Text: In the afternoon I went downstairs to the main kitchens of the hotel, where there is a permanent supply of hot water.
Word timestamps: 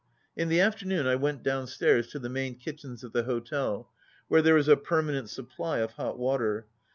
In 0.35 0.49
the 0.49 0.59
afternoon 0.59 1.05
I 1.05 1.13
went 1.13 1.43
downstairs 1.43 2.07
to 2.07 2.17
the 2.17 2.27
main 2.27 2.55
kitchens 2.55 3.03
of 3.03 3.13
the 3.13 3.21
hotel, 3.25 3.91
where 4.29 4.41
there 4.41 4.57
is 4.57 4.67
a 4.67 4.75
permanent 4.75 5.29
supply 5.29 5.77
of 5.77 5.91
hot 5.91 6.17
water. 6.17 6.65